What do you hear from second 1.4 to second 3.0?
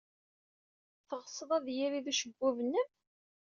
ad yirid ucebbub-nnem?